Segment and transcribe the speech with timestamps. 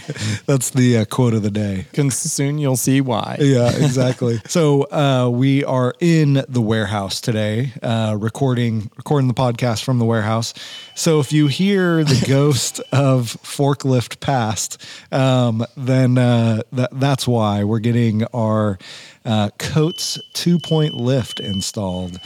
[0.40, 1.86] that's the uh, quote of the day.
[1.90, 3.38] Because soon you'll see why.
[3.40, 4.40] Yeah, exactly.
[4.46, 10.04] so uh, we are in the warehouse today, uh, recording recording the podcast from the
[10.04, 10.52] warehouse.
[10.94, 17.64] So if you hear the ghost of forklift past, um, then uh, that that's why
[17.64, 18.78] we're getting our
[19.24, 22.18] uh, Coats two point lift installed.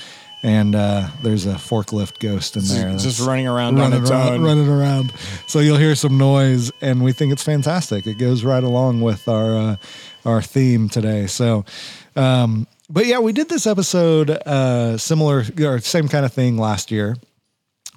[0.46, 2.92] And uh, there's a forklift ghost in there.
[2.92, 4.42] Just that's running around on running its around, own.
[4.44, 5.12] running around.
[5.48, 8.06] So you'll hear some noise, and we think it's fantastic.
[8.06, 9.76] It goes right along with our uh,
[10.24, 11.26] our theme today.
[11.26, 11.64] So,
[12.14, 16.92] um, but yeah, we did this episode uh, similar or same kind of thing last
[16.92, 17.16] year.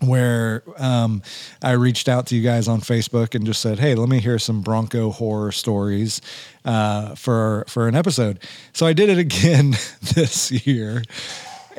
[0.02, 1.22] Where um,
[1.62, 4.40] I reached out to you guys on Facebook and just said, "Hey, let me hear
[4.40, 6.20] some Bronco horror stories
[6.66, 8.40] uh, for for an episode."
[8.74, 9.72] So I did it again
[10.16, 11.04] this year,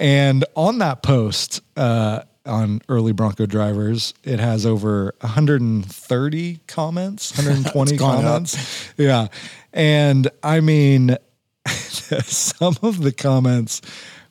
[0.01, 7.93] and on that post uh, on early Bronco drivers, it has over 130 comments, 120
[7.95, 8.09] It's up.
[8.15, 8.93] comments.
[8.97, 9.29] Yeah.
[9.73, 11.17] And I mean,
[11.69, 13.83] some of the comments,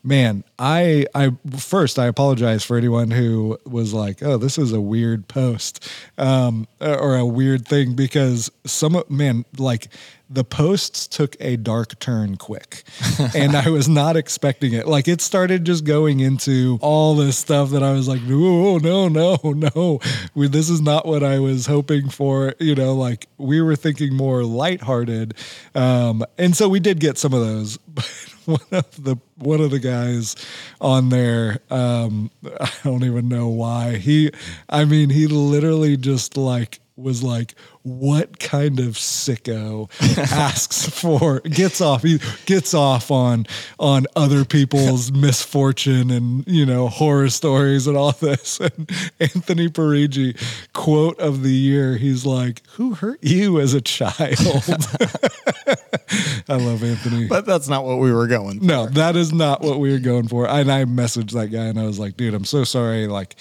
[0.03, 4.81] man, I, I, first, I apologize for anyone who was like, oh, this is a
[4.81, 9.87] weird post um, or a weird thing because some, of man, like,
[10.29, 12.83] the posts took a dark turn quick
[13.35, 14.87] and I was not expecting it.
[14.87, 19.07] Like it started just going into all this stuff that I was like, no, no,
[19.07, 19.99] no, no.
[20.35, 22.53] We, this is not what I was hoping for.
[22.59, 25.33] You know, like we were thinking more lighthearted.
[25.73, 27.79] Um, and so we did get some of those.
[27.99, 30.35] But one of the one of the guys
[30.81, 33.97] on there, um, I don't even know why.
[33.97, 34.31] He
[34.69, 41.79] I mean, he literally just like was like, what kind of sicko asks for gets
[41.79, 43.45] off he gets off on
[43.79, 50.35] on other people's misfortune and you know horror stories and all this and Anthony Parigi
[50.73, 54.35] quote of the year he's like who hurt you as a child
[56.49, 58.65] I love Anthony But that's not what we were going for.
[58.65, 60.47] no, that is not what we were going for.
[60.47, 63.07] And I messaged that guy and I was like, dude, I'm so sorry.
[63.07, 63.35] Like,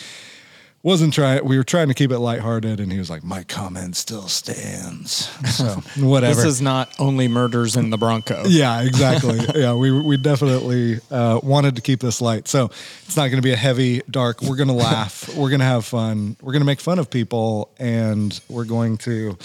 [0.83, 2.81] wasn't trying, we were trying to keep it lighthearted.
[2.81, 5.28] And he was like, my comment still stands.
[5.55, 5.65] So,
[5.99, 6.34] whatever.
[6.34, 8.44] This is not only murders in the Bronco.
[8.47, 9.41] yeah, exactly.
[9.61, 12.47] yeah, we, we definitely uh, wanted to keep this light.
[12.49, 12.67] So
[13.05, 14.41] it's not going to be a heavy, dark.
[14.43, 15.28] We're going to laugh.
[15.37, 16.37] we're going to have fun.
[16.41, 17.71] We're going to make fun of people.
[17.78, 19.37] And we're going to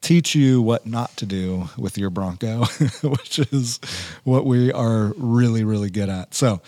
[0.00, 2.64] teach you what not to do with your Bronco,
[3.02, 3.78] which is
[4.24, 6.34] what we are really, really good at.
[6.34, 6.60] So,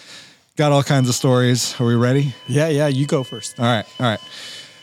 [0.56, 1.78] got all kinds of stories.
[1.80, 2.34] Are we ready?
[2.46, 3.58] Yeah, yeah, you go first.
[3.58, 4.20] All right, all right.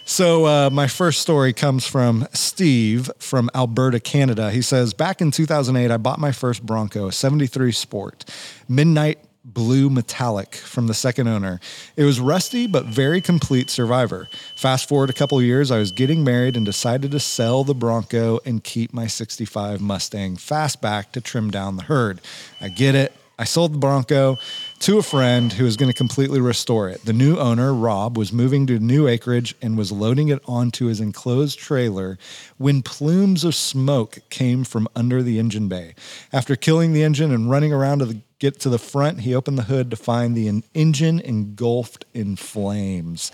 [0.04, 4.52] So uh, my first story comes from Steve from Alberta, Canada.
[4.52, 8.26] He says, back in 2008, I bought my first Bronco, a 73 Sport,
[8.68, 11.62] Midnight Blue Metallic from the second owner.
[11.96, 14.28] It was rusty but very complete survivor.
[14.56, 18.40] Fast forward a couple years, I was getting married and decided to sell the Bronco
[18.46, 22.20] and keep my 65 Mustang Fastback to trim down the herd.
[22.60, 23.14] I get it.
[23.40, 24.38] I sold the Bronco
[24.82, 27.06] to a friend who was going to completely restore it.
[27.06, 31.00] The new owner, Rob, was moving to new acreage and was loading it onto his
[31.00, 32.18] enclosed trailer
[32.58, 35.94] when plumes of smoke came from under the engine bay.
[36.34, 39.60] After killing the engine and running around to the, get to the front, he opened
[39.60, 43.32] the hood to find the engine engulfed in flames.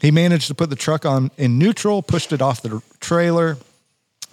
[0.00, 3.58] He managed to put the truck on in neutral, pushed it off the trailer,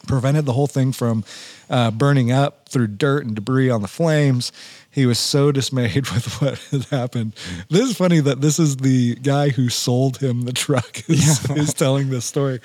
[0.07, 1.23] prevented the whole thing from
[1.69, 4.51] uh, burning up through dirt and debris on the flames.
[4.93, 7.33] He was so dismayed with what had happened.
[7.69, 11.73] This is funny that this is the guy who sold him the truck is, is
[11.73, 12.59] telling this story.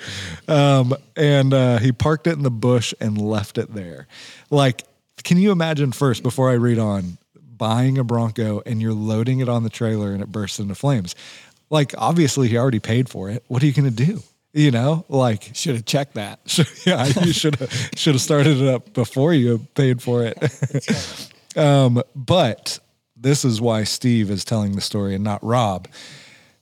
[0.47, 4.07] Um, and uh, he parked it in the bush and left it there.
[4.51, 4.83] Like,
[5.23, 9.49] can you imagine first, before I read on, buying a Bronco and you're loading it
[9.49, 11.15] on the trailer and it bursts into flames?
[11.71, 13.43] Like, obviously, he already paid for it.
[13.47, 14.21] What are you going to do?
[14.53, 16.39] You know, like, Should have checked that.
[16.85, 21.29] yeah, you should have should have started it up before you paid for it.
[21.59, 22.79] Um, but
[23.15, 25.87] this is why Steve is telling the story and not Rob.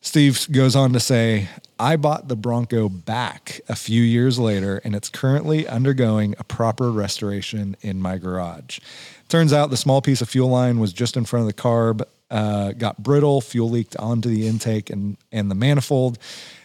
[0.02, 1.50] Steve goes on to say,
[1.80, 6.92] I bought the Bronco back a few years later, and it's currently undergoing a proper
[6.92, 8.80] restoration in my garage.
[9.30, 12.04] Turns out the small piece of fuel line was just in front of the carb,
[12.32, 16.18] uh, got brittle, fuel leaked onto the intake and, and the manifold,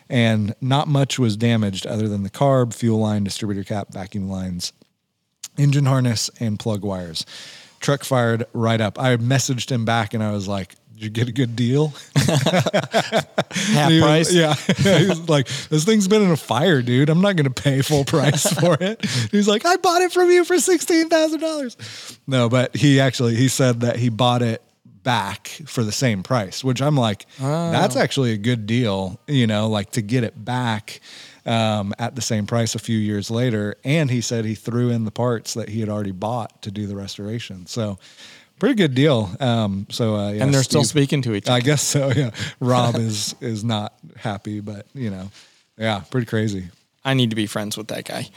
[0.08, 4.72] and not much was damaged other than the carb, fuel line, distributor cap, vacuum lines,
[5.58, 7.26] engine harness, and plug wires.
[7.82, 8.98] Truck fired right up.
[8.98, 11.92] I messaged him back and I was like, Did you get a good deal?
[12.16, 14.32] Half He was- price.
[14.32, 14.54] Yeah.
[14.54, 17.10] he was like, this thing's been in a fire, dude.
[17.10, 19.04] I'm not going to pay full price for it.
[19.30, 22.18] He's like, I bought it from you for $16,000.
[22.26, 24.62] No, but he actually, he said that he bought it
[25.02, 27.70] back for the same price, which I'm like, oh.
[27.72, 31.00] that's actually a good deal, you know, like to get it back
[31.46, 33.76] um, at the same price a few years later.
[33.84, 36.86] And he said he threw in the parts that he had already bought to do
[36.86, 37.66] the restoration.
[37.66, 37.98] So
[38.58, 39.30] pretty good deal.
[39.40, 41.56] Um, so, uh, yeah, And they're still speaking to each other.
[41.56, 42.12] I guess so.
[42.14, 42.30] Yeah.
[42.60, 45.30] Rob is is not happy, but you know,
[45.76, 46.68] yeah, pretty crazy.
[47.04, 48.28] I need to be friends with that guy.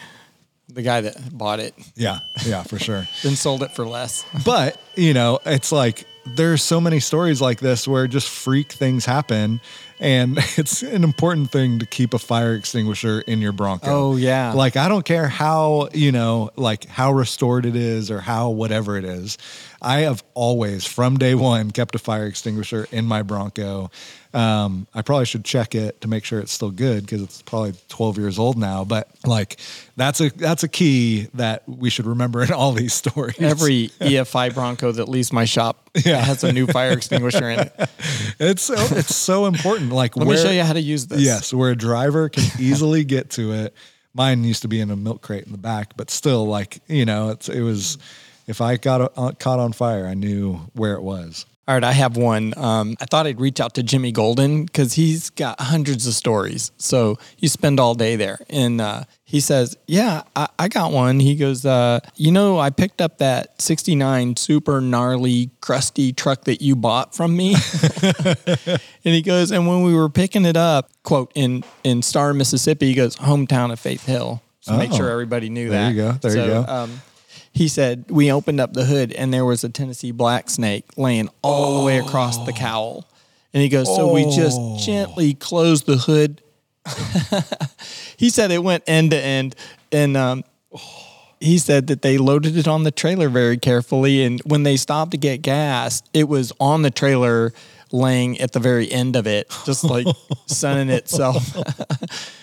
[0.68, 2.20] The guy that bought it, Yeah.
[2.44, 3.08] Yeah, for sure.
[3.24, 4.26] then sold it for less.
[4.44, 9.06] But, you know, it's like there's so many stories like this where just freak things
[9.06, 9.62] happen.
[10.00, 13.90] And it's an important thing to keep a fire extinguisher in your Bronco.
[13.90, 14.54] Oh, yeah.
[14.54, 18.98] Like, I don't care how, you know, like how restored it is or how whatever
[18.98, 19.38] it is.
[19.82, 23.92] I have always, from day one, kept a fire extinguisher in my Bronco.
[24.34, 27.76] Um, I probably should check it to make sure it's still good because it's probably
[27.90, 28.84] 12 years old now.
[28.84, 29.58] But like,
[29.96, 33.40] that's a that's a key that we should remember in all these stories.
[33.40, 36.22] Every EFI Bronco that leaves my shop Yeah.
[36.22, 37.74] has a new fire extinguisher in it.
[38.40, 39.92] It's so it's so important.
[39.92, 41.22] Like Let where, me show you how to use this.
[41.22, 43.74] Yes, where a driver can easily get to it.
[44.14, 47.06] Mine used to be in a milk crate in the back, but still, like you
[47.06, 47.98] know, it's it was.
[48.48, 51.46] If I got uh, caught on fire, I knew where it was.
[51.68, 52.54] All right, I have one.
[52.58, 56.72] Um, I thought I'd reach out to Jimmy Golden because he's got hundreds of stories.
[56.78, 58.38] So you spend all day there.
[58.52, 61.20] And uh, he says, Yeah, I, I got one.
[61.20, 66.62] He goes, uh, You know, I picked up that 69 super gnarly, crusty truck that
[66.62, 67.56] you bought from me.
[68.04, 72.90] and he goes, And when we were picking it up, quote, in, in Star, Mississippi,
[72.90, 74.44] he goes, Hometown of Faith Hill.
[74.62, 74.98] So make Oh.
[74.98, 75.96] sure everybody knew There that.
[75.96, 76.46] There you go.
[76.46, 76.72] There you go.
[76.72, 77.02] Um,
[77.56, 81.30] he said we opened up the hood and there was a Tennessee black snake laying
[81.42, 83.10] all the way across the cowl.
[83.54, 86.42] And he goes, so we just gently closed the hood.
[88.18, 89.56] he said it went end to end,
[89.94, 90.44] and um,
[91.40, 94.24] he said that they loaded it on the trailer very carefully.
[94.24, 97.54] And when they stopped to get gas, it was on the trailer,
[97.94, 100.06] laying at the very end of it, just like
[100.48, 101.56] sunning itself.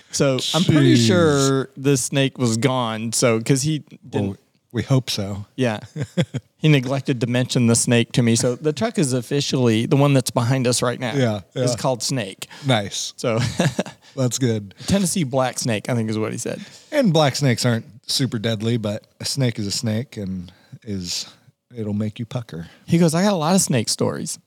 [0.11, 3.13] so I'm pretty sure the snake was gone.
[3.13, 4.39] So because he didn't.
[4.73, 5.47] We hope so.
[5.55, 5.81] Yeah.
[6.57, 8.37] he neglected to mention the snake to me.
[8.37, 11.15] So the truck is officially the one that's behind us right now.
[11.15, 11.77] Yeah, Is yeah.
[11.77, 12.49] called Snake.
[12.67, 13.13] Nice.
[13.17, 13.39] So
[14.17, 14.75] That's good.
[14.87, 16.61] Tennessee Black Snake, I think is what he said.
[16.91, 21.33] And black snakes aren't super deadly, but a snake is a snake and is
[21.75, 22.69] it'll make you pucker.
[22.87, 24.39] He goes, I got a lot of snake stories.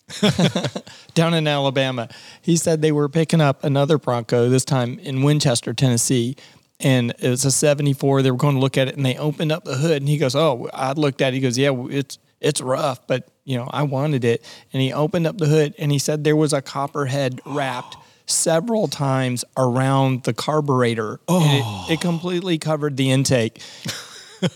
[1.16, 2.08] Down in Alabama.
[2.42, 6.36] He said they were picking up another Bronco, this time in Winchester, Tennessee.
[6.80, 8.22] And it was a 74.
[8.22, 10.02] They were going to look at it and they opened up the hood.
[10.02, 11.36] And he goes, Oh, I looked at it.
[11.36, 14.44] He goes, Yeah, it's it's rough, but you know, I wanted it.
[14.74, 18.88] And he opened up the hood and he said there was a copperhead wrapped several
[18.88, 21.20] times around the carburetor.
[21.28, 21.88] Oh.
[21.90, 23.62] It, it completely covered the intake.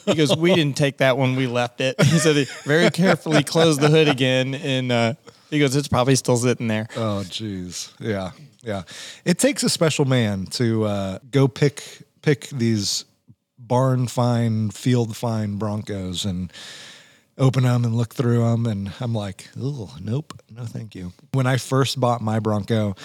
[0.05, 1.99] He goes, we didn't take that when we left it.
[2.01, 5.13] He said he very carefully closed the hood again, and uh,
[5.49, 6.87] he goes, it's probably still sitting there.
[6.95, 7.91] Oh, jeez.
[7.99, 8.83] Yeah, yeah.
[9.25, 13.05] It takes a special man to uh, go pick pick these
[13.57, 16.51] barn fine, field fine Broncos and
[17.37, 18.65] open them and look through them.
[18.65, 21.13] And I'm like, oh, nope, no, thank you.
[21.33, 22.95] When I first bought my Bronco,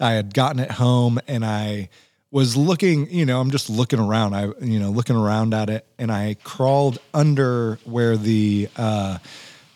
[0.00, 1.88] I had gotten it home and I
[2.30, 4.34] was looking, you know, I'm just looking around.
[4.34, 9.18] I, you know, looking around at it, and I crawled under where the, uh,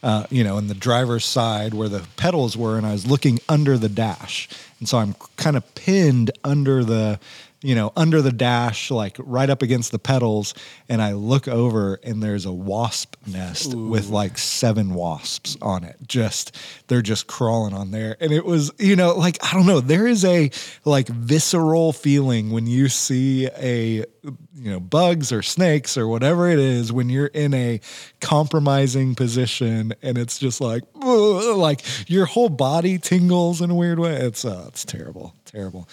[0.03, 3.39] uh, you know, in the driver's side where the pedals were, and I was looking
[3.49, 7.21] under the dash, and so I'm kind of pinned under the
[7.62, 10.55] you know, under the dash, like right up against the pedals,
[10.88, 15.97] and I look over and there's a wasp nest with like seven wasps on it.
[16.07, 16.57] Just
[16.88, 18.17] they're just crawling on there.
[18.21, 20.50] And it was, you know, like I don't know, there is a
[20.85, 26.59] like visceral feeling when you see a you know, bugs or snakes or whatever it
[26.59, 27.81] is when you're in a
[28.21, 34.14] compromising position and it's just like like your whole body tingles in a weird way.
[34.17, 35.35] It's uh, it's terrible.
[35.45, 35.88] Terrible.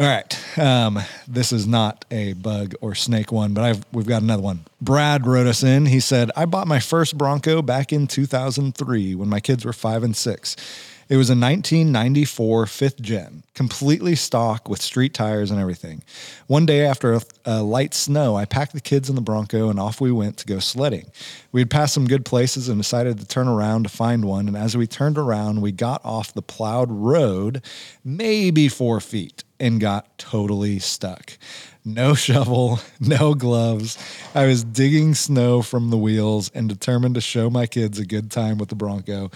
[0.00, 0.58] All right.
[0.58, 4.64] Um, this is not a bug or snake one, but I've, we've got another one.
[4.80, 5.84] Brad wrote us in.
[5.84, 10.02] He said, I bought my first Bronco back in 2003 when my kids were five
[10.02, 10.56] and six.
[11.10, 16.02] It was a 1994 fifth gen, completely stock with street tires and everything.
[16.46, 19.78] One day after a, a, light snow, I packed the kids in the Bronco and
[19.78, 21.10] off we went to go sledding.
[21.52, 24.48] We had passed some good places and decided to turn around to find one.
[24.48, 27.62] And as we turned around, we got off the plowed road,
[28.02, 31.36] maybe four feet, and got totally stuck
[31.84, 33.98] no shovel, no gloves.
[34.34, 38.30] I was digging snow from the wheels and determined to show my kids a good
[38.30, 39.30] time with the Bronco.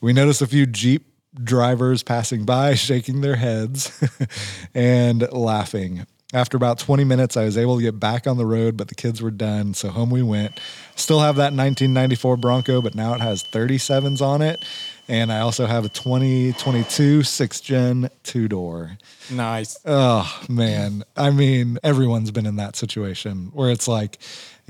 [0.00, 1.06] We noticed a few Jeep
[1.42, 4.02] drivers passing by, shaking their heads
[4.74, 6.06] and laughing.
[6.32, 8.94] After about 20 minutes, I was able to get back on the road, but the
[8.94, 9.74] kids were done.
[9.74, 10.60] So home we went.
[10.94, 14.64] Still have that 1994 Bronco, but now it has 37s on it.
[15.10, 18.96] And I also have a 2022 six gen two door.
[19.28, 19.76] Nice.
[19.84, 21.02] Oh, man.
[21.16, 24.18] I mean, everyone's been in that situation where it's like,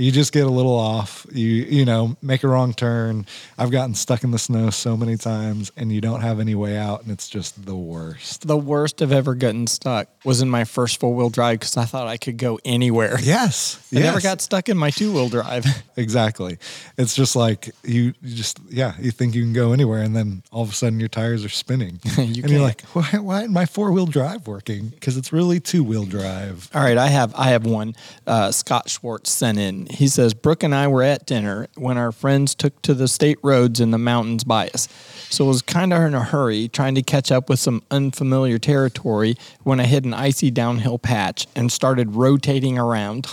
[0.01, 1.27] you just get a little off.
[1.33, 3.27] You you know make a wrong turn.
[3.59, 6.77] I've gotten stuck in the snow so many times, and you don't have any way
[6.77, 8.47] out, and it's just the worst.
[8.47, 11.85] The worst I've ever gotten stuck was in my first four wheel drive because I
[11.85, 13.19] thought I could go anywhere.
[13.31, 14.05] Yes, I yes.
[14.07, 15.65] never got stuck in my two wheel drive.
[15.97, 16.59] exactly.
[16.99, 20.43] It's just like you, you just yeah, you think you can go anywhere, and then
[20.51, 22.49] all of a sudden your tires are spinning, You and can't.
[22.51, 24.89] you're like, why, why isn't my four wheel drive working?
[24.89, 26.69] Because it's really two wheel drive.
[26.75, 27.95] All right, I have I have one.
[28.27, 29.87] Uh, Scott Schwartz sent in.
[29.91, 33.39] He says Brooke and I were at dinner when our friends took to the state
[33.43, 34.89] roads in the mountains by us.
[35.29, 38.59] So I was kind of in a hurry, trying to catch up with some unfamiliar
[38.59, 43.27] territory when I hit an icy downhill patch and started rotating around.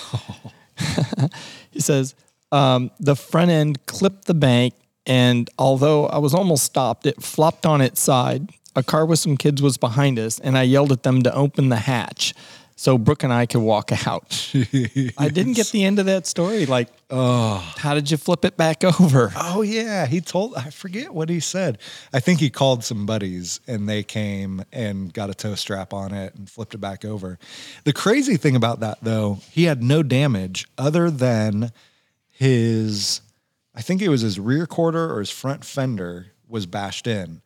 [1.71, 2.15] he says
[2.51, 4.73] um, the front end clipped the bank,
[5.05, 8.51] and although I was almost stopped, it flopped on its side.
[8.75, 11.69] A car with some kids was behind us, and I yelled at them to open
[11.69, 12.33] the hatch
[12.79, 14.51] so Brooke and I could walk out.
[15.17, 16.67] I didn't get the end of that story.
[16.67, 19.34] Like, oh, how did you flip it back over?
[19.36, 21.79] Oh yeah, he told I forget what he said.
[22.13, 26.13] I think he called some buddies and they came and got a tow strap on
[26.13, 27.39] it and flipped it back over.
[27.84, 31.72] The crazy thing about that though, he had no damage other than
[32.29, 33.22] his
[33.74, 37.41] I think it was his rear quarter or his front fender was bashed in.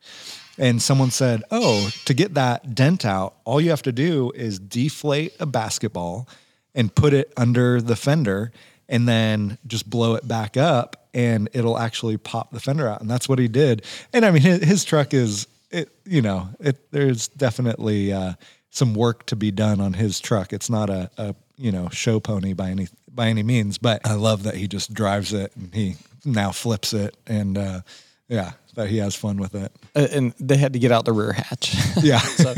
[0.58, 4.58] And someone said, "Oh, to get that dent out, all you have to do is
[4.58, 6.28] deflate a basketball
[6.74, 8.52] and put it under the fender
[8.88, 13.10] and then just blow it back up and it'll actually pop the fender out." And
[13.10, 13.84] that's what he did.
[14.12, 18.34] And I mean, his, his truck is it, you know, it there's definitely uh,
[18.70, 20.52] some work to be done on his truck.
[20.52, 24.14] It's not a, a you know show pony by any by any means, but I
[24.14, 27.80] love that he just drives it and he now flips it and uh,
[28.28, 29.72] yeah, that he has fun with it.
[29.94, 31.74] Uh, and they had to get out the rear hatch.
[32.02, 32.54] Yeah, so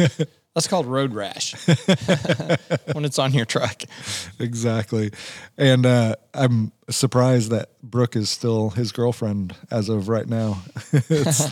[0.55, 1.55] that's called road rash
[2.93, 3.83] when it's on your truck.
[4.39, 5.11] exactly.
[5.59, 10.63] And uh, I'm surprised that Brooke is still his girlfriend as of right now.
[10.93, 11.51] it's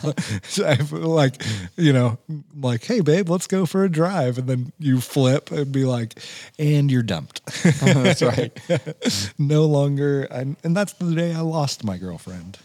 [0.57, 1.43] feel like,
[1.75, 2.17] you know,
[2.55, 4.37] like, hey, babe, let's go for a drive.
[4.37, 6.17] And then you flip and be like,
[6.57, 7.45] and you're dumped.
[7.81, 8.57] that's right.
[9.37, 10.27] no longer.
[10.31, 12.57] I, and that's the day I lost my girlfriend.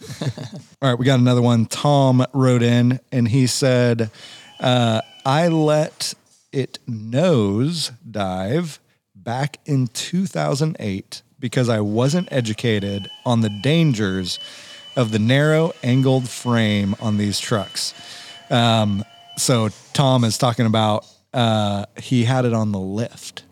[0.80, 1.66] All right, we got another one.
[1.66, 4.12] Tom wrote in and he said,
[4.61, 6.14] uh, I let
[6.52, 8.81] it nose dive
[9.14, 14.38] back in 2008 because I wasn't educated on the dangers
[14.97, 17.95] of the narrow angled frame on these trucks.
[18.50, 19.05] Um,
[19.37, 23.45] so Tom is talking about uh, he had it on the lift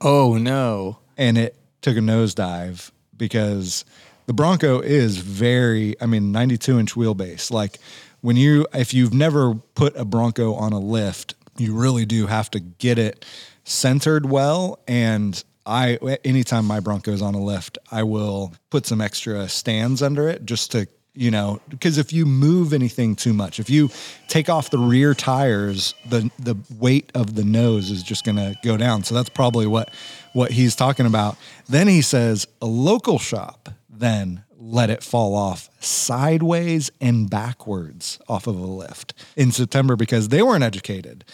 [0.00, 0.98] Oh no.
[1.16, 3.84] and it took a nosedive because
[4.26, 7.50] the Bronco is very, I mean, 92 inch wheelbase.
[7.50, 7.78] Like
[8.20, 12.50] when you, if you've never put a Bronco on a lift, you really do have
[12.52, 13.24] to get it
[13.64, 14.78] centered well.
[14.86, 20.28] And I, anytime my Bronco's on a lift, I will put some extra stands under
[20.28, 23.90] it just to, you know, because if you move anything too much, if you
[24.28, 28.54] take off the rear tires, the the weight of the nose is just going to
[28.62, 29.02] go down.
[29.02, 29.90] So that's probably what
[30.34, 31.36] what he's talking about.
[31.68, 38.46] Then he says a local shop then let it fall off sideways and backwards off
[38.46, 41.24] of a lift in September because they weren't educated.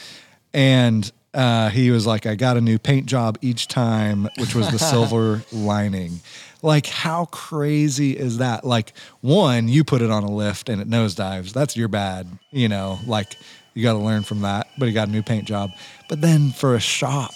[0.53, 4.71] And uh, he was like, I got a new paint job each time, which was
[4.71, 6.21] the silver lining.
[6.61, 8.65] Like, how crazy is that?
[8.65, 11.53] Like, one, you put it on a lift and it nosedives.
[11.53, 12.29] That's your bad.
[12.51, 13.37] You know, like,
[13.75, 14.69] you got to learn from that.
[14.79, 15.71] But he got a new paint job.
[16.09, 17.33] But then for a shop,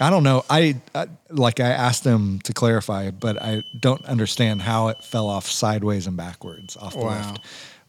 [0.00, 0.44] I don't know.
[0.48, 5.28] I, I like I asked him to clarify, but I don't understand how it fell
[5.28, 7.32] off sideways and backwards off the Wow.
[7.32, 7.40] lift.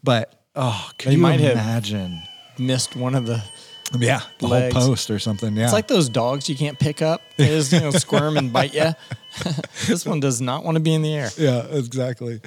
[0.04, 2.22] But oh, can you might have- imagine?
[2.58, 3.42] Missed one of the.
[4.00, 4.74] Yeah, the Legs.
[4.74, 5.54] whole post or something.
[5.56, 7.22] Yeah, It's like those dogs you can't pick up.
[7.36, 8.92] They just you know, squirm and bite you.
[9.88, 11.30] this one does not want to be in the air.
[11.38, 12.40] yeah, exactly.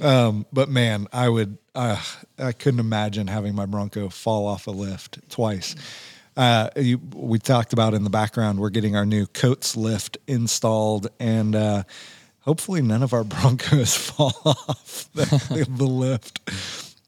[0.00, 2.00] Um, but man, I would, uh,
[2.38, 5.74] I couldn't imagine having my Bronco fall off a lift twice.
[6.36, 11.08] Uh, you, we talked about in the background, we're getting our new Coats lift installed,
[11.18, 11.82] and uh,
[12.40, 16.40] hopefully none of our Broncos fall off the, the lift.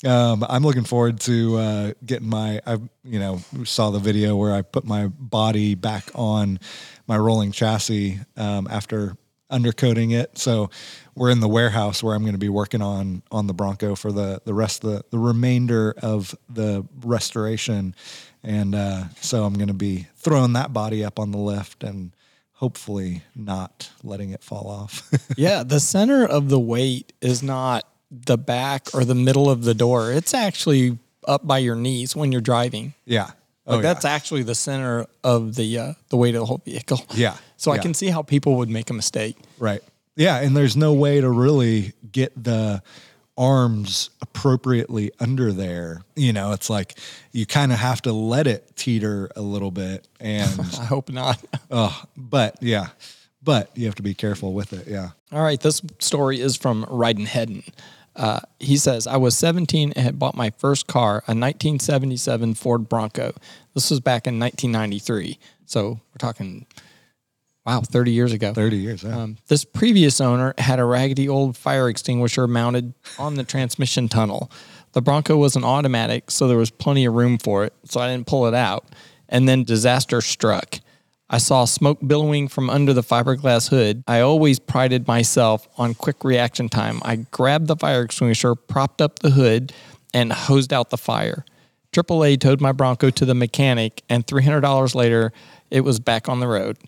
[0.07, 2.61] Um, I'm looking forward to uh, getting my.
[2.65, 6.61] I you know saw the video where I put my body back on
[7.09, 9.17] my rolling chassis um, after
[9.51, 10.39] undercoating it.
[10.39, 10.71] So
[11.15, 14.13] we're in the warehouse where I'm going to be working on on the Bronco for
[14.13, 17.97] the the rest of the the remainder of the restoration,
[18.43, 22.13] and uh, so I'm going to be throwing that body up on the lift and
[22.53, 25.09] hopefully not letting it fall off.
[25.37, 29.75] Yeah, the center of the weight is not the back or the middle of the
[29.75, 30.11] door.
[30.13, 32.95] It's actually up by your knees when you're driving.
[33.05, 33.31] yeah.
[33.67, 34.13] Like Oh, that's yeah.
[34.13, 37.03] actually the center of the uh, the weight of the whole vehicle.
[37.15, 39.37] Yeah, So I can see how people would make a mistake.
[39.59, 39.83] Right.
[40.17, 42.83] Yeah, and there's no way to really get the
[43.39, 46.03] arms appropriately under there.
[46.17, 46.99] You know, it's like
[47.33, 51.43] you kind of have to let it teeter a little bit and I hope not.
[51.71, 52.89] oh, but yeah.
[53.43, 54.89] But you have to be careful with it.
[54.89, 55.11] Yeah.
[55.33, 57.63] All right, this story is from Ryden Hedden.
[58.17, 62.89] Uh, he says, I was 17 and had bought my first car, a 1977 Ford
[62.89, 63.33] Bronco.
[63.75, 65.39] This was back in 1993.
[65.67, 66.67] So we're talking,
[67.69, 68.55] wow, 30 years ago.
[68.55, 69.03] 30 years.
[69.03, 69.23] Yeah.
[69.23, 74.51] Um, this previous owner had a raggedy old fire extinguisher mounted on the transmission tunnel.
[74.93, 78.11] The Bronco was an automatic, so there was plenty of room for it, so I
[78.11, 78.87] didn't pull it out.
[79.29, 80.81] And then disaster struck.
[81.29, 84.03] I saw smoke billowing from under the fiberglass hood.
[84.09, 87.03] I always prided myself on quick reaction time.
[87.05, 89.75] I grabbed the fire extinguisher, propped up the hood,
[90.15, 91.45] and hosed out the fire.
[91.93, 95.33] AAA towed my Bronco to the mechanic, and $300 later,
[95.71, 96.79] it was back on the road.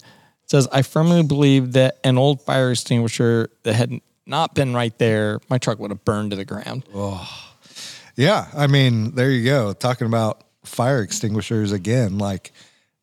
[0.50, 5.38] Says, I firmly believe that an old fire extinguisher that had not been right there,
[5.48, 6.82] my truck would have burned to the ground.
[6.92, 7.24] Oh.
[8.16, 9.72] Yeah, I mean, there you go.
[9.72, 12.50] Talking about fire extinguishers again, like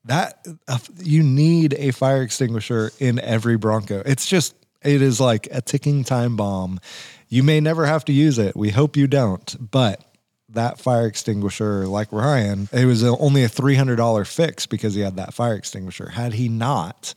[0.04, 0.46] that.
[0.68, 4.04] Uh, you need a fire extinguisher in every Bronco.
[4.06, 6.82] It's just, it is like a ticking time bomb.
[7.30, 8.58] You may never have to use it.
[8.58, 10.04] We hope you don't, but
[10.50, 14.94] that fire extinguisher, like Ryan, it was a, only a three hundred dollar fix because
[14.96, 16.10] he had that fire extinguisher.
[16.10, 17.14] Had he not,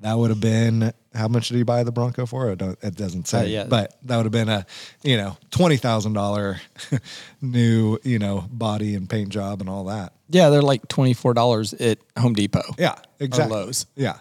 [0.00, 2.50] that would have been how much did he buy the Bronco for?
[2.50, 3.64] It, doesn't say, Uh, yeah.
[3.64, 4.64] but that would have been a
[5.02, 6.60] you know twenty thousand dollar
[7.42, 10.12] new you know body and paint job and all that.
[10.30, 12.62] Yeah, they're like $24 at Home Depot.
[12.78, 13.54] Yeah, exactly.
[13.54, 13.84] Lowe's.
[13.96, 14.16] Yeah,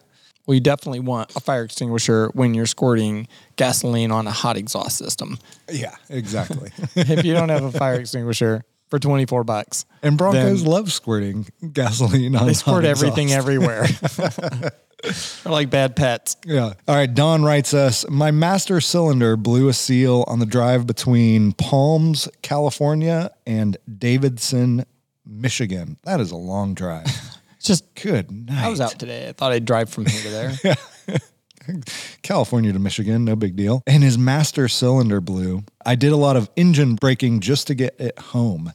[0.51, 4.97] Well, you definitely want a fire extinguisher when you're squirting gasoline on a hot exhaust
[4.97, 5.39] system.
[5.71, 6.73] yeah, exactly.
[6.97, 12.35] if you don't have a fire extinguisher for 24 bucks, and Broncos love squirting gasoline
[12.35, 13.85] on they squirt everything everywhere.
[14.17, 14.73] They're
[15.45, 16.35] like bad pets.
[16.45, 16.73] Yeah.
[16.85, 17.13] All right.
[17.13, 23.31] Don writes us My master cylinder blew a seal on the drive between Palms, California
[23.47, 24.83] and Davison,
[25.25, 25.95] Michigan.
[26.03, 27.07] That is a long drive.
[27.61, 28.65] Just Good night.
[28.65, 29.29] I was out today.
[29.29, 30.29] I thought I'd drive from here to
[30.65, 30.75] there.
[32.23, 33.83] California to Michigan, no big deal.
[33.85, 35.63] And his master cylinder blew.
[35.85, 38.73] I did a lot of engine braking just to get it home.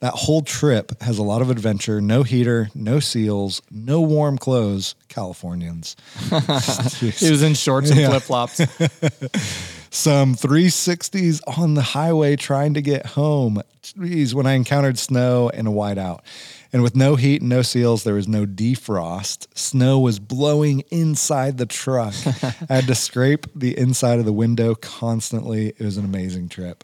[0.00, 4.94] That whole trip has a lot of adventure, no heater, no seals, no warm clothes.
[5.08, 5.96] Californians.
[7.00, 8.10] He was in shorts and Yeah.
[8.10, 8.56] flip flops.
[9.90, 13.62] some 360s on the highway trying to get home.
[13.82, 16.20] Jeez, when I encountered snow and a whiteout.
[16.74, 19.46] And with no heat and no seals, there was no defrost.
[19.56, 22.14] Snow was blowing inside the truck.
[22.68, 25.68] I had to scrape the inside of the window constantly.
[25.68, 26.82] It was an amazing trip.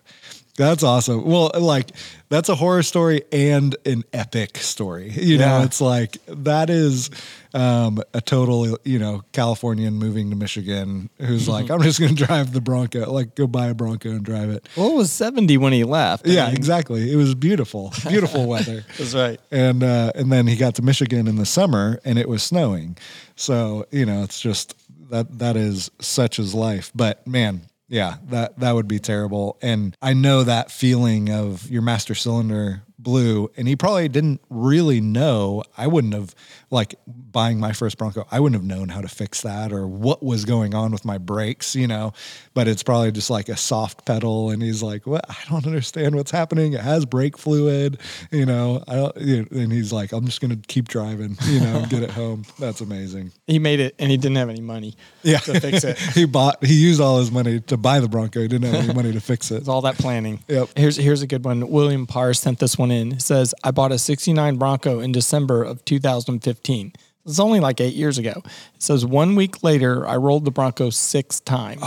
[0.61, 1.25] That's awesome.
[1.25, 1.91] Well, like
[2.29, 5.11] that's a horror story and an epic story.
[5.11, 7.09] You know, it's like that is
[7.55, 12.25] um, a total, you know, Californian moving to Michigan who's like, I'm just going to
[12.27, 14.69] drive the Bronco, like go buy a Bronco and drive it.
[14.77, 16.29] Well, it was 70 when he left.
[16.29, 17.11] I Yeah, mean, exactly.
[17.11, 18.85] It was beautiful, beautiful weather.
[18.99, 19.41] That's right.
[19.51, 22.99] And uh, and then he got to Michigan in the summer and it was snowing.
[23.35, 24.77] So you know, it's just
[25.11, 26.93] that that is such as life.
[26.95, 29.59] But man, yeah, that that would be terrible.
[29.61, 35.01] And I know that feeling of your master cylinder blew and he probably didn't really
[35.01, 35.63] know.
[35.77, 36.35] I wouldn't have
[36.71, 40.23] like buying my first bronco i wouldn't have known how to fix that or what
[40.23, 42.13] was going on with my brakes you know?
[42.55, 45.25] But it's probably just like a soft pedal and he's like what?
[45.29, 46.73] I don't understand what's happening.
[46.73, 47.99] It has brake fluid
[48.31, 48.83] you know?
[48.87, 52.03] I don't, you know, and he's like i'm just gonna keep driving you know get
[52.03, 52.45] it home.
[52.59, 53.33] That's amazing.
[53.47, 55.39] He made it and he didn't have any money yeah.
[55.39, 55.99] to fix it.
[56.15, 58.41] he bought he used all his money to buy the bronco.
[58.41, 59.61] He didn't have any money to fix it.
[59.61, 60.43] It's all that planning.
[60.49, 60.71] Yep.
[60.75, 61.69] Here's here's a good one.
[61.69, 63.19] William Parr sent this one in.
[63.21, 66.93] Says, I bought a 69 Bronco in December of 2015.
[67.27, 68.43] It's only like eight years ago.
[68.45, 71.83] It says, one week later, I rolled the Bronco six times.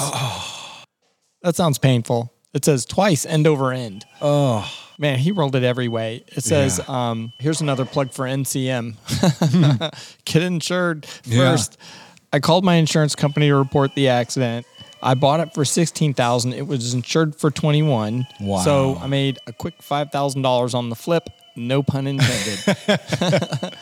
[1.41, 2.31] That sounds painful.
[2.53, 4.05] It says twice end over end.
[4.21, 6.23] oh Man, he rolled it every way.
[6.27, 8.93] It says, um, here's another plug for NCM.
[10.25, 11.37] Get insured Yeah.
[11.51, 11.77] first.
[12.31, 14.67] I called my insurance company to report the accident.
[15.03, 16.53] I bought it for sixteen thousand.
[16.53, 18.25] It was insured for twenty one.
[18.39, 18.59] Wow.
[18.59, 21.29] So I made a quick five thousand dollars on the flip.
[21.55, 23.75] No pun intended.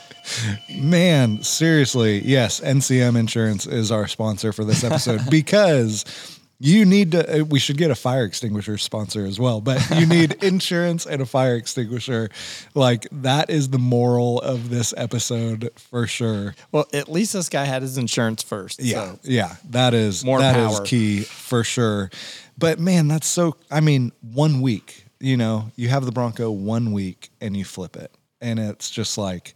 [0.75, 7.41] Man, seriously, yes, NCM Insurance is our sponsor for this episode because you need to.
[7.41, 11.21] uh, We should get a fire extinguisher sponsor as well, but you need insurance and
[11.21, 12.29] a fire extinguisher.
[12.75, 16.53] Like that is the moral of this episode for sure.
[16.71, 18.79] well, at least this guy had his insurance first.
[18.81, 19.19] Yeah, So.
[19.23, 20.85] yeah, that is More that is power.
[20.85, 22.09] key for sure.
[22.57, 23.55] But man, that's so.
[23.71, 27.95] I mean, one week, you know, you have the Bronco one week and you flip
[27.95, 29.55] it, and it's just like,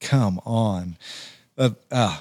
[0.00, 0.96] come on.
[1.58, 2.18] Uh, uh,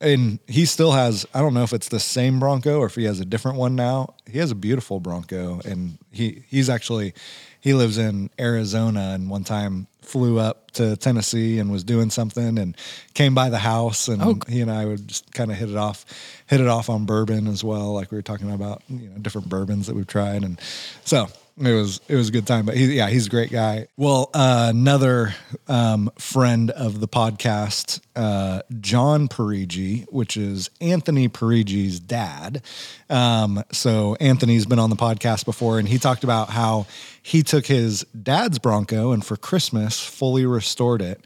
[0.00, 1.26] and he still has.
[1.34, 3.74] I don't know if it's the same Bronco or if he has a different one
[3.76, 4.14] now.
[4.30, 7.12] He has a beautiful Bronco, and he he's actually
[7.60, 12.56] he lives in Arizona, and one time flew up to Tennessee and was doing something
[12.56, 12.74] and
[13.12, 14.38] came by the house and Oh.
[14.48, 16.06] he and I would just kind of hit it off,
[16.46, 17.92] hit it off on bourbon as well.
[17.92, 20.44] Like we were talking about, you know, different bourbons that we've tried.
[20.44, 20.58] And
[21.04, 21.28] so
[21.60, 23.88] it was, it was a good time, but he, yeah, he's a great guy.
[23.96, 25.34] Well, uh, another,
[25.66, 32.62] um, friend of the podcast, uh, John Parigi, which is Anthony Parigi's dad.
[33.10, 36.86] Um, so Anthony's been on the podcast before and he talked about how
[37.22, 41.24] he took his dad's Bronco and for Christmas fully restored it.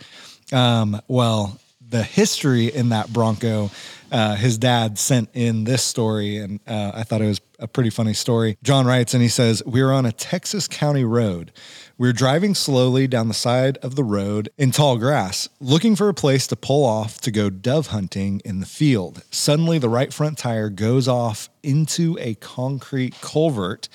[0.52, 1.58] Um, well,
[1.92, 3.70] the history in that Bronco,
[4.10, 7.90] uh, his dad sent in this story, and uh, I thought it was a pretty
[7.90, 8.58] funny story.
[8.62, 11.52] John writes, and he says, We were on a Texas County road.
[11.96, 16.08] We were driving slowly down the side of the road in tall grass, looking for
[16.08, 19.22] a place to pull off to go dove hunting in the field.
[19.30, 23.88] Suddenly, the right front tire goes off into a concrete culvert.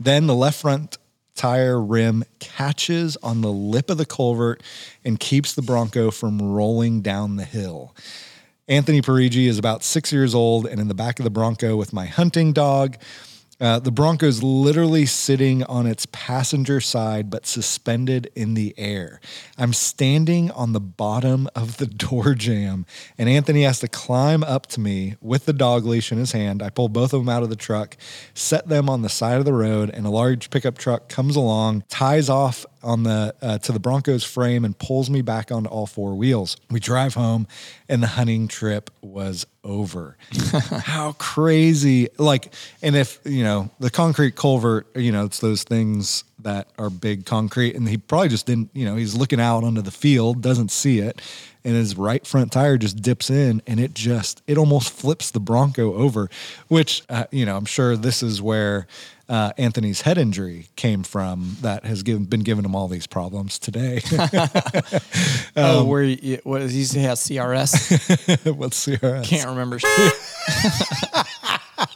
[0.00, 0.98] Then the left front
[1.34, 4.62] tire rim catches on the lip of the culvert
[5.04, 7.94] and keeps the Bronco from rolling down the hill.
[8.68, 11.92] Anthony Parigi is about six years old and in the back of the Bronco with
[11.92, 12.96] my hunting dog.
[13.64, 19.22] Uh, the Bronco's literally sitting on its passenger side, but suspended in the air.
[19.56, 22.84] I'm standing on the bottom of the door jamb,
[23.16, 26.62] and Anthony has to climb up to me with the dog leash in his hand.
[26.62, 27.96] I pull both of them out of the truck,
[28.34, 31.84] set them on the side of the road, and a large pickup truck comes along,
[31.88, 35.86] ties off on the uh, to the Bronco's frame, and pulls me back onto all
[35.86, 36.56] four wheels.
[36.70, 37.48] We drive home,
[37.88, 40.16] and the hunting trip was over.
[40.84, 42.08] How crazy!
[42.18, 46.90] Like, and if you know the concrete culvert, you know it's those things that are
[46.90, 48.70] big concrete, and he probably just didn't.
[48.74, 51.20] You know, he's looking out onto the field, doesn't see it,
[51.64, 55.40] and his right front tire just dips in, and it just it almost flips the
[55.40, 56.28] Bronco over.
[56.68, 58.86] Which uh, you know, I'm sure this is where.
[59.26, 63.58] Uh, Anthony's head injury came from that has given, been giving him all these problems
[63.58, 64.02] today.
[65.56, 67.00] oh, where he, what does he say?
[67.00, 68.54] Has CRS?
[68.54, 69.24] What's CRS?
[69.24, 69.78] Can't remember.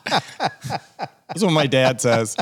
[1.29, 2.37] That's what my dad says.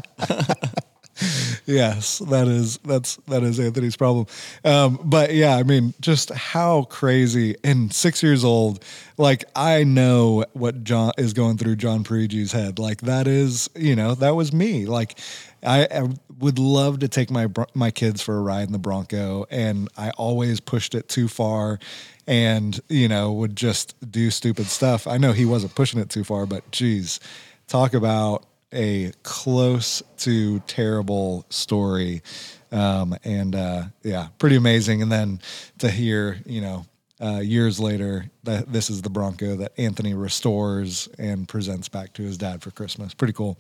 [1.67, 4.27] yes, that is that's that is Anthony's problem.
[4.65, 8.85] Um, but yeah, I mean, just how crazy and six years old.
[9.17, 12.79] Like I know what John is going through John Parigi's head.
[12.79, 14.87] Like that is, you know, that was me.
[14.87, 15.19] Like
[15.63, 19.47] I, I would love to take my my kids for a ride in the Bronco,
[19.51, 21.79] and I always pushed it too far.
[22.27, 25.07] And you know, would just do stupid stuff.
[25.07, 27.21] I know he wasn't pushing it too far, but geez,
[27.69, 28.45] talk about
[28.77, 32.23] a close to terrible story.
[32.71, 35.03] Um, and uh, yeah, pretty amazing.
[35.03, 35.41] And then
[35.79, 36.85] to hear, you know,
[37.21, 42.23] uh, years later that this is the Bronco that Anthony restores and presents back to
[42.23, 43.15] his dad for Christmas.
[43.15, 43.59] Pretty cool.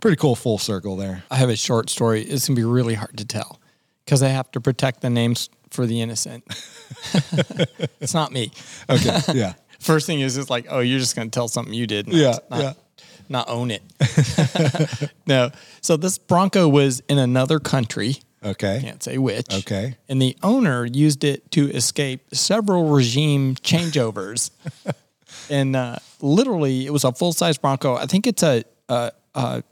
[0.00, 1.22] Pretty cool full circle there.
[1.30, 2.22] I have a short story.
[2.22, 3.60] It's gonna be really hard to tell
[4.04, 6.44] because I have to protect the names for the innocent.
[8.00, 8.52] it's not me.
[8.88, 9.20] Okay.
[9.34, 9.54] Yeah.
[9.80, 12.06] First thing is, it's like, oh, you're just gonna tell something you did.
[12.06, 12.72] Not, Yeah, Not, yeah.
[13.28, 13.82] Not own it.
[15.26, 15.50] no.
[15.80, 18.16] So this Bronco was in another country.
[18.44, 18.80] Okay.
[18.82, 19.52] Can't say which.
[19.52, 19.96] Okay.
[20.08, 24.50] And the owner used it to escape several regime changeovers.
[25.50, 27.96] and uh, literally, it was a full size Bronco.
[27.96, 29.62] I think it's a, a, a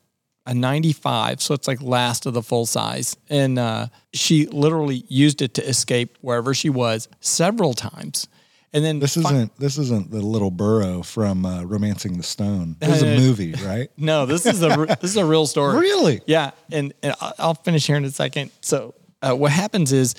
[0.47, 5.41] a 95 so it's like last of the full size and uh, she literally used
[5.41, 8.27] it to escape wherever she was several times
[8.75, 12.77] and then This fi- isn't this isn't the little burrow from uh, Romancing the Stone.
[12.81, 13.91] This is Uh, a movie, right?
[13.97, 14.69] no this is a
[15.01, 16.21] this is a real story Really?
[16.27, 18.51] Yeah, and, and I'll finish here in a second.
[18.61, 20.15] So, uh, what happens is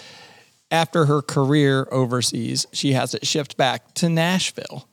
[0.72, 4.88] after her career overseas, she has it shipped back to Nashville.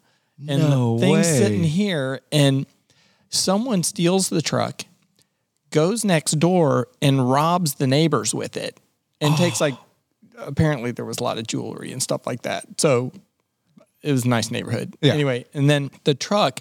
[0.49, 1.39] And No the thing's way.
[1.39, 2.65] sitting here, and
[3.29, 4.83] someone steals the truck,
[5.71, 8.81] goes next door, and robs the neighbors with it,
[9.21, 9.75] and takes like,
[10.39, 12.65] apparently, there was a lot of jewelry and stuff like that.
[12.81, 13.13] So,
[14.03, 14.97] it was a nice neighborhood.
[15.01, 15.13] Yeah.
[15.15, 16.61] Anyway, and then the truck,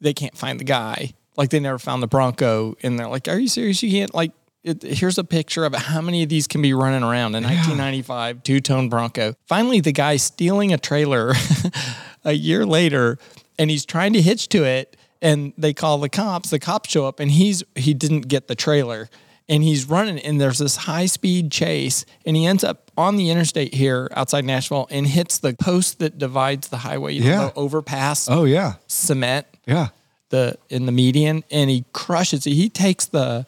[0.00, 1.12] they can't find the guy.
[1.36, 3.82] Like they never found the Bronco, and they're like, "Are you serious?
[3.82, 5.80] You can't like." It, here's a picture of it.
[5.80, 7.34] How many of these can be running around?
[7.34, 9.34] A 1995 two tone Bronco.
[9.46, 11.32] Finally, the guy stealing a trailer
[12.24, 13.18] a year later,
[13.58, 14.96] and he's trying to hitch to it.
[15.22, 16.50] And they call the cops.
[16.50, 19.08] The cops show up, and he's he didn't get the trailer,
[19.50, 20.18] and he's running.
[20.20, 24.44] And there's this high speed chase, and he ends up on the interstate here outside
[24.46, 27.12] Nashville, and hits the post that divides the highway.
[27.14, 27.44] You know, Yeah.
[27.48, 28.74] the overpass Oh yeah.
[28.86, 29.88] cement Yeah.
[30.30, 32.52] the in the median and he crushes it.
[32.52, 33.44] He takes the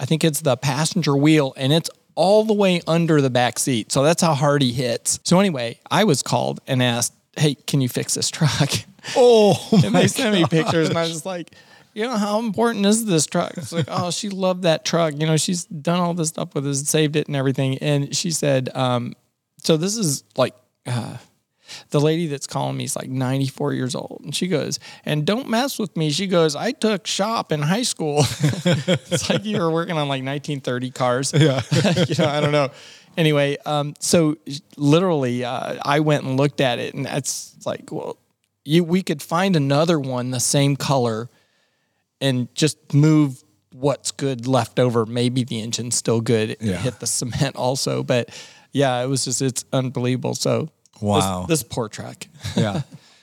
[0.00, 3.92] I think it's the passenger wheel and it's all the way under the back seat.
[3.92, 5.20] So that's how hard he hits.
[5.24, 8.70] So anyway, I was called and asked, "Hey, can you fix this truck?"
[9.16, 11.50] Oh and they sent me pictures and I was just like,
[11.94, 15.14] "You know how important is this truck?" It's like, "Oh, she loved that truck.
[15.18, 18.30] You know, she's done all this stuff with it, saved it and everything." And she
[18.30, 19.14] said, um,
[19.62, 20.54] "So this is like
[20.86, 21.18] uh,
[21.90, 24.20] the lady that's calling me is like 94 years old.
[24.24, 26.10] And she goes, and don't mess with me.
[26.10, 28.18] She goes, I took shop in high school.
[28.40, 31.32] it's like you were working on like 1930 cars.
[31.34, 31.62] Yeah.
[32.08, 32.70] you know, I don't know.
[33.16, 34.36] Anyway, um, so
[34.76, 38.16] literally, uh, I went and looked at it, and that's like, well,
[38.64, 41.28] you we could find another one the same color,
[42.22, 45.04] and just move what's good left over.
[45.04, 46.56] Maybe the engine's still good.
[46.60, 46.76] Yeah.
[46.78, 48.30] hit the cement also, but
[48.72, 50.34] yeah, it was just it's unbelievable.
[50.34, 51.46] So Wow.
[51.48, 52.26] this, poor truck.
[52.56, 52.82] yeah.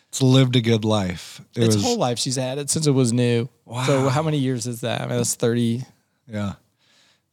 [0.10, 1.40] It's lived a good life.
[1.56, 3.48] It its was whole life she's had it since it was new.
[3.66, 3.86] Wow.
[3.86, 5.02] So how many years is that?
[5.02, 5.84] I mean, that's thirty.
[6.28, 6.54] yeah.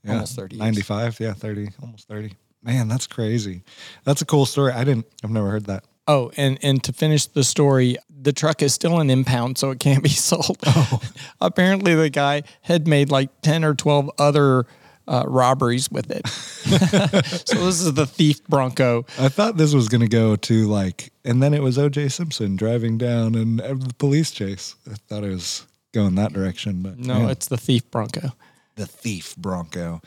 [0.04, 0.12] Yeah.
[0.12, 0.60] Almost 30 years.
[0.60, 2.32] 95, yeah, 30, almost 30.
[2.62, 3.64] Man, that's crazy.
[4.04, 4.70] That's a cool story.
[4.72, 5.82] I didn't I've never heard that.
[6.06, 9.78] Oh, and and to finish the story, the truck is still an impound, so it
[9.78, 10.58] can't be sold.
[10.66, 11.00] Oh.
[11.40, 14.66] Apparently, the guy had made like ten or twelve other
[15.06, 16.26] uh, robberies with it.
[17.46, 19.06] so this is the thief Bronco.
[19.18, 22.08] I thought this was going to go to like, and then it was O.J.
[22.08, 24.74] Simpson driving down and uh, the police chase.
[24.90, 28.32] I thought it was going that direction, but No, man, it's the thief Bronco.
[28.74, 30.02] the thief Bronco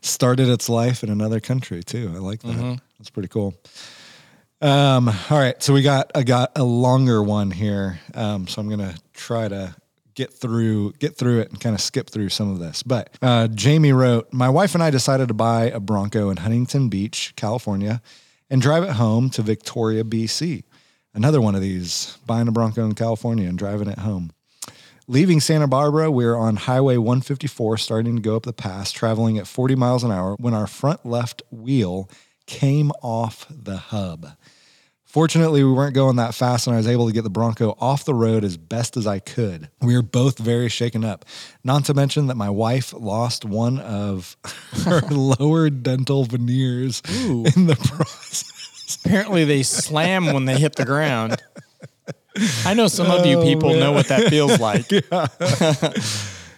[0.00, 2.10] started its life in another country too.
[2.12, 2.56] I like that.
[2.56, 2.74] Mm-hmm.
[2.98, 3.54] That's pretty cool.
[4.62, 7.98] Um, all right, so we got I got a longer one here.
[8.14, 9.74] Um, so I'm gonna try to
[10.14, 12.84] get through get through it and kind of skip through some of this.
[12.84, 16.88] But uh, Jamie wrote, my wife and I decided to buy a Bronco in Huntington
[16.90, 18.00] Beach, California,
[18.50, 20.62] and drive it home to Victoria, BC.
[21.12, 24.30] Another one of these, buying a Bronco in California and driving it home.
[25.08, 29.38] Leaving Santa Barbara, we are on Highway 154, starting to go up the pass, traveling
[29.38, 32.08] at 40 miles an hour when our front left wheel
[32.46, 34.26] came off the hub.
[35.04, 38.06] Fortunately, we weren't going that fast, and I was able to get the Bronco off
[38.06, 39.68] the road as best as I could.
[39.82, 41.26] We were both very shaken up.
[41.62, 44.38] Not to mention that my wife lost one of
[44.84, 48.98] her lower dental veneers in the process.
[49.04, 51.36] Apparently, they slam when they hit the ground.
[52.64, 54.88] I know some of you Oh, people know what that feels like.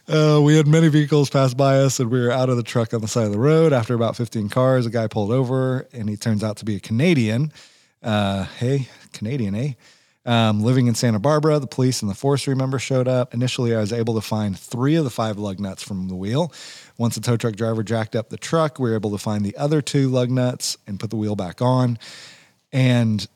[0.07, 2.93] Uh, we had many vehicles pass by us, and we were out of the truck
[2.93, 3.73] on the side of the road.
[3.73, 6.81] After about 15 cars, a guy pulled over, and he turns out to be a
[6.81, 7.51] Canadian.
[8.03, 9.73] Uh, hey, Canadian, eh?
[10.27, 13.33] Um, living in Santa Barbara, the police and the forestry member showed up.
[13.33, 16.53] Initially, I was able to find three of the five lug nuts from the wheel.
[16.99, 19.57] Once the tow truck driver jacked up the truck, we were able to find the
[19.57, 21.99] other two lug nuts and put the wheel back on.
[22.73, 23.27] And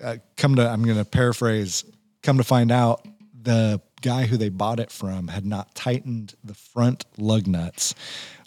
[0.00, 1.84] uh, come to, I'm going to paraphrase,
[2.22, 3.06] come to find out,
[3.40, 7.94] the guy who they bought it from had not tightened the front lug nuts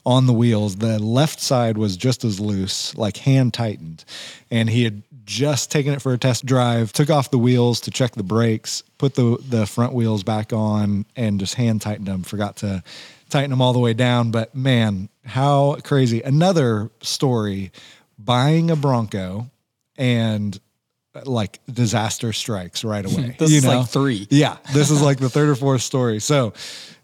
[0.06, 0.76] on the wheels.
[0.76, 4.06] The left side was just as loose, like hand tightened.
[4.52, 7.92] And he had just taken it for a test drive, took off the wheels to
[7.92, 12.22] check the brakes, put the, the front wheels back on, and just hand tightened them.
[12.22, 12.84] Forgot to
[13.30, 14.30] tighten them all the way down.
[14.30, 16.22] But man, how crazy.
[16.22, 17.72] Another story
[18.20, 19.50] buying a Bronco
[19.98, 20.60] and
[21.24, 23.36] like disaster strikes right away.
[23.40, 23.80] This you is know?
[23.80, 24.28] like three.
[24.30, 26.20] Yeah, this is like the third or fourth story.
[26.20, 26.54] So,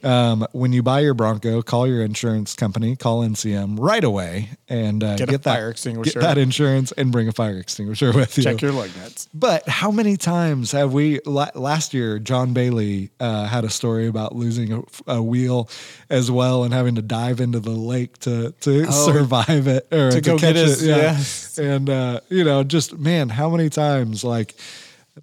[0.04, 5.04] um, when you buy your Bronco, call your insurance company, call NCM right away, and
[5.04, 6.20] uh, Get get, a that fire extinguisher.
[6.20, 8.44] Get that insurance and bring a fire extinguisher with you.
[8.44, 9.28] Check your lug nuts.
[9.34, 11.20] But how many times have we?
[11.26, 15.70] Last year, John Bailey uh, had a story about losing a, a wheel
[16.10, 20.18] as well and having to dive into the lake to to survive it or to,
[20.18, 20.22] Oh.
[20.22, 20.90] go catch get his- it.
[20.90, 20.96] Yeah.
[20.98, 21.58] yes.
[21.58, 24.56] And uh, you know, just man, how many times like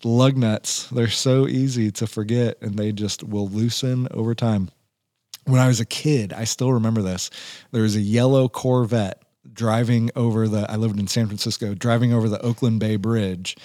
[0.04, 0.88] lug nuts?
[0.88, 4.70] They're so easy to forget, and they just will loosen over time.
[5.44, 7.30] When I was a kid, I still remember this.
[7.70, 9.22] There was a yellow Corvette
[9.52, 10.70] driving over the.
[10.70, 13.56] I lived in San Francisco, driving over the Oakland Bay Bridge,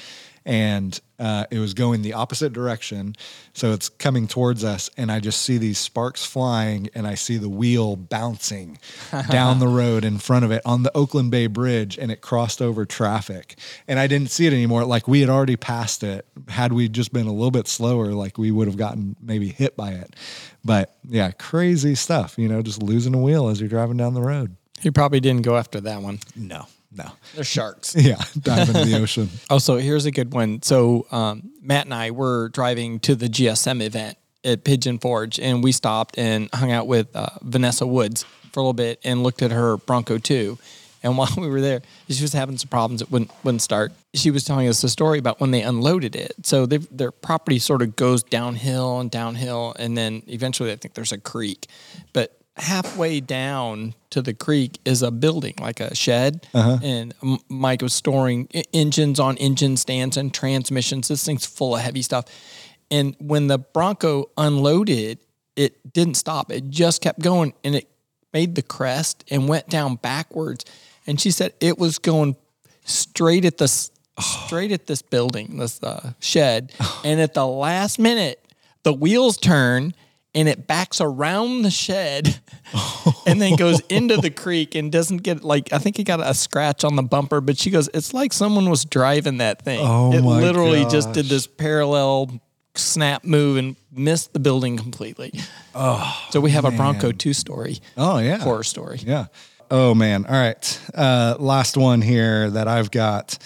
[0.45, 3.15] and uh, it was going the opposite direction.
[3.53, 7.37] So it's coming towards us, and I just see these sparks flying, and I see
[7.37, 8.77] the wheel bouncing
[9.29, 12.61] down the road in front of it on the Oakland Bay Bridge, and it crossed
[12.61, 13.57] over traffic.
[13.87, 14.83] And I didn't see it anymore.
[14.85, 16.25] Like we had already passed it.
[16.49, 19.77] Had we just been a little bit slower, like we would have gotten maybe hit
[19.77, 20.15] by it.
[20.65, 24.21] But yeah, crazy stuff, you know, just losing a wheel as you're driving down the
[24.21, 24.55] road.
[24.81, 26.19] He probably didn't go after that one.
[26.35, 27.11] No, no.
[27.35, 27.95] They're sharks.
[28.03, 29.29] Yeah, dive into the ocean.
[29.49, 30.61] Oh, so here's a good one.
[30.61, 35.63] So um, Matt and I were driving to the GSM event at Pigeon Forge, and
[35.63, 39.41] we stopped and hung out with uh, Vanessa Woods for a little bit and looked
[39.41, 40.57] at her Bronco 2.
[41.01, 43.01] And while we were there, she was having some problems.
[43.01, 43.91] It wouldn't wouldn't start.
[44.13, 46.33] She was telling us a story about when they unloaded it.
[46.43, 51.11] So their property sort of goes downhill and downhill, and then eventually I think there's
[51.11, 51.67] a creek.
[52.13, 56.47] But halfway down to the creek is a building, like a shed,
[56.83, 57.13] and
[57.49, 61.07] Mike was storing engines on engine stands and transmissions.
[61.07, 62.25] This thing's full of heavy stuff.
[62.91, 65.19] And when the Bronco unloaded,
[65.55, 66.51] it didn't stop.
[66.51, 67.89] It just kept going, and it
[68.33, 70.65] made the crest and went down backwards.
[71.07, 72.35] And she said it was going
[72.85, 76.71] straight at this straight at this building, this uh, shed.
[77.03, 78.39] And at the last minute,
[78.83, 79.93] the wheels turn
[80.35, 82.39] and it backs around the shed
[83.27, 86.33] and then goes into the creek and doesn't get like I think he got a
[86.33, 89.79] scratch on the bumper, but she goes, it's like someone was driving that thing.
[89.81, 92.41] Oh it my literally just did this parallel
[92.75, 95.31] snap move and missed the building completely.
[95.75, 98.99] Oh, so we have a Bronco two story Oh yeah, horror story.
[99.03, 99.27] Yeah.
[99.69, 100.25] Oh man.
[100.25, 100.79] All right.
[100.93, 103.37] Uh, last one here that I've got.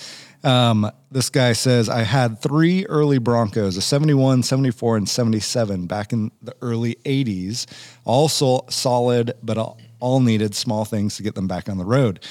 [0.43, 6.13] Um, this guy says I had three early Broncos, a 71, 74, and 77 back
[6.13, 7.65] in the early 80s.
[8.05, 9.57] All sol- solid, but
[9.99, 12.23] all needed small things to get them back on the road.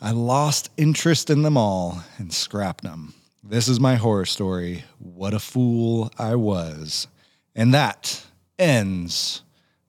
[0.00, 3.14] I lost interest in them all and scrapped them.
[3.44, 4.84] This is my horror story.
[4.98, 7.06] What a fool I was.
[7.54, 8.24] And that
[8.58, 9.42] ends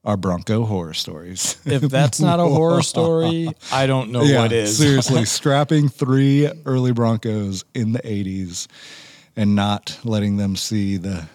[0.04, 1.56] our Bronco horror stories.
[1.64, 4.76] If that's not a horror story, I don't know yeah, what is.
[4.76, 8.66] seriously, strapping three early Broncos in the 80s
[9.36, 11.26] and not letting them see the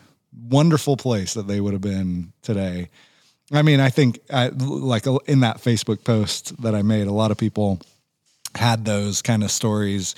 [0.50, 2.90] wonderful place that they would have been today.
[3.52, 7.32] I mean, I think I, like in that Facebook post that I made, a lot
[7.32, 7.82] of people
[8.56, 10.16] had those kind of stories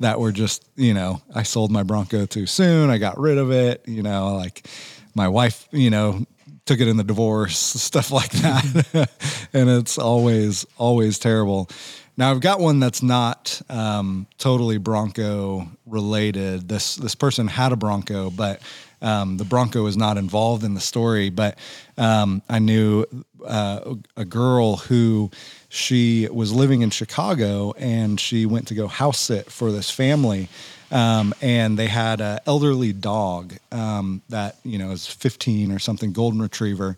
[0.00, 2.90] that were just, you know, I sold my Bronco too soon.
[2.90, 3.82] I got rid of it.
[3.86, 4.66] You know, like
[5.14, 6.26] my wife, you know,
[6.66, 9.08] took it in the divorce, stuff like that.
[9.52, 11.68] and it's always, always terrible.
[12.16, 16.68] Now I've got one that's not um, totally Bronco related.
[16.68, 18.60] This this person had a Bronco, but
[19.00, 21.30] um, the Bronco is not involved in the story.
[21.30, 21.58] But
[21.96, 23.06] um, I knew
[23.46, 25.30] uh, a girl who
[25.70, 30.50] she was living in Chicago, and she went to go house sit for this family.
[30.92, 36.12] Um, and they had an elderly dog um, that you know is 15 or something,
[36.12, 36.96] golden retriever.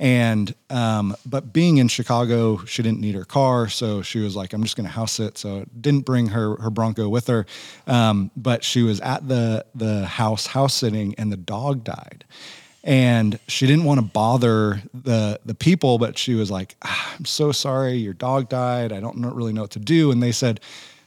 [0.00, 4.54] And um, but being in Chicago, she didn't need her car, so she was like,
[4.54, 7.44] "I'm just going to house sit." So didn't bring her her Bronco with her,
[7.86, 12.24] um, but she was at the the house house sitting, and the dog died.
[12.82, 17.26] And she didn't want to bother the the people, but she was like, ah, "I'm
[17.26, 18.92] so sorry, your dog died.
[18.92, 20.60] I don't really know what to do." And they said,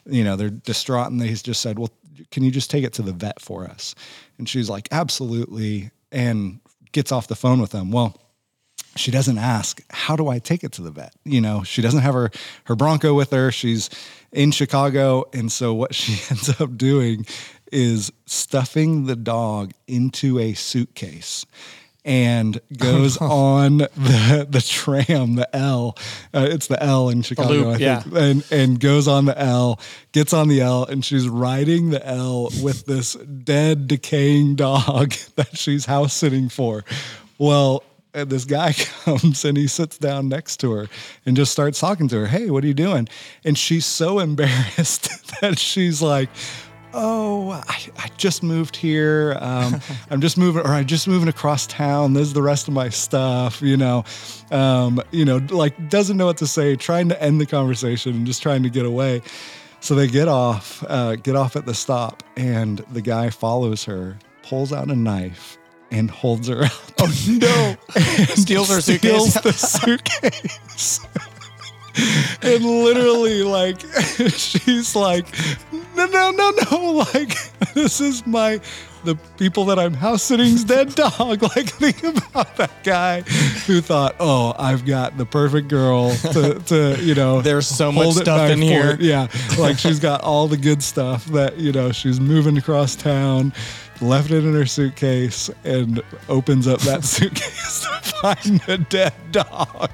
[0.06, 1.90] you know, they're distraught, and they just said, "Well,
[2.32, 3.96] can you just take it to the vet for us?"
[4.38, 6.60] And she's like, "Absolutely," and
[6.92, 7.92] gets off the phone with them.
[7.92, 8.16] Well,
[8.96, 12.02] she doesn't ask, "How do I take it to the vet?" You know, she doesn't
[12.02, 12.32] have her
[12.66, 13.52] her Bronco with her.
[13.52, 13.90] She's
[14.32, 17.26] in Chicago, and so what she ends up doing
[17.72, 21.46] is stuffing the dog into a suitcase
[22.06, 25.98] and goes on the the tram, the L.
[26.34, 28.20] Uh, it's the L in Chicago, loop, I think, yeah.
[28.20, 29.80] and and goes on the L,
[30.12, 35.58] gets on the L, and she's riding the L with this dead, decaying dog that
[35.58, 36.84] she's house sitting for.
[37.38, 37.84] Well.
[38.16, 38.74] And this guy
[39.04, 40.88] comes and he sits down next to her
[41.26, 42.28] and just starts talking to her.
[42.28, 43.10] Hey, what are you doing?
[43.44, 45.10] And she's so embarrassed
[45.42, 46.30] that she's like,
[46.94, 49.38] oh, I, I just moved here.
[49.40, 52.14] Um, I'm just moving, or I'm just moving across town.
[52.14, 54.04] This is the rest of my stuff, you know.
[54.52, 58.26] Um, you know, like doesn't know what to say, trying to end the conversation and
[58.26, 59.22] just trying to get away.
[59.80, 64.18] So they get off, uh, get off at the stop, and the guy follows her,
[64.42, 65.58] pulls out a knife,
[65.92, 66.72] and holds her up.
[67.00, 67.76] Oh no!
[68.36, 69.34] Steals her suitcase.
[69.34, 71.00] Steals the suitcase.
[72.42, 73.82] and literally, like,
[74.32, 75.28] she's like,
[76.06, 77.06] no, no, no, no.
[77.14, 77.36] Like,
[77.74, 78.60] this is my,
[79.04, 81.42] the people that I'm house sitting's dead dog.
[81.42, 86.98] Like, think about that guy who thought, oh, I've got the perfect girl to, to
[87.02, 88.98] you know, There's so much stuff in here.
[89.00, 89.28] Yeah.
[89.58, 93.54] Like, she's got all the good stuff that, you know, she's moving across town,
[94.02, 99.90] left it in her suitcase, and opens up that suitcase to find a dead dog.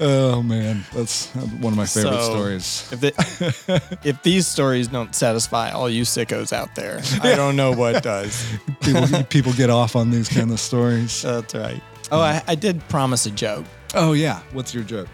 [0.00, 2.88] Oh man, that's one of my favorite So, stories.
[2.92, 7.72] If, the, if these stories don't satisfy all you sickos out there, I don't know
[7.72, 8.46] what does.
[8.80, 11.22] People, people get off on these kind of stories.
[11.22, 11.82] That's right.
[12.12, 13.64] Oh, I, I did promise a joke.
[13.94, 15.08] Oh yeah, what's your joke?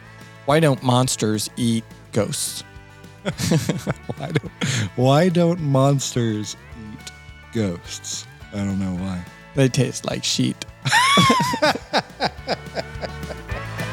[0.44, 2.62] Why don't monsters eat ghosts?
[4.18, 4.52] Why don't,
[4.96, 6.56] why don't monsters
[6.92, 7.10] eat
[7.54, 8.26] ghosts?
[8.52, 9.24] I don't know why.
[9.54, 10.62] They taste like sheet.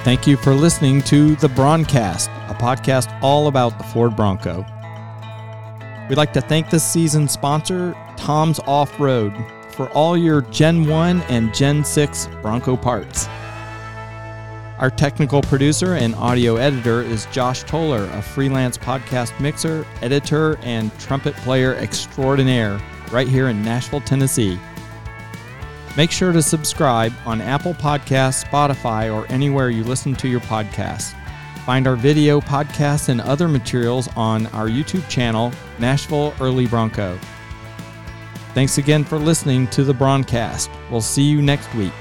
[0.04, 4.66] Thank you for listening to the Broncast, a podcast all about the Ford Bronco.
[6.10, 9.32] We'd like to thank this season's sponsor, Tom's Off Road,
[9.70, 13.28] for all your Gen 1 and Gen 6 Bronco parts.
[14.80, 20.91] Our technical producer and audio editor is Josh Toller, a freelance podcast mixer, editor, and
[20.97, 22.82] trumpet player extraordinaire
[23.12, 24.60] right here in Nashville, Tennessee.
[25.98, 31.14] Make sure to subscribe on Apple Podcasts, Spotify, or anywhere you listen to your podcasts.
[31.66, 37.20] Find our video, podcasts, and other materials on our YouTube channel, Nashville Early Bronco.
[38.54, 40.72] Thanks again for listening to the Broncast.
[40.89, 41.94] We'll see you next week.